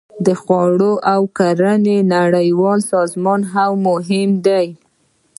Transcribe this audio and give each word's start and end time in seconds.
د 0.25 0.27
خوړو 0.41 0.93
او 1.13 1.21
کرنې 1.37 1.97
نړیوال 2.15 2.79
سازمان 2.91 3.41
هم 3.51 3.71
مهم 3.87 4.29
دی 4.45 4.67